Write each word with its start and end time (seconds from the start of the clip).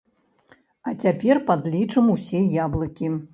А 0.87 0.93
цяпер 1.03 1.41
падлічым 1.49 2.05
усе 2.15 2.41
яблыкі! 2.65 3.13